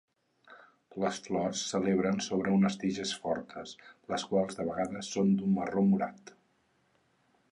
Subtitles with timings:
[1.01, 3.75] Les flors s'eleven sobre unes tiges fortes,
[4.13, 6.33] les quals de vegades són d'un marró morat.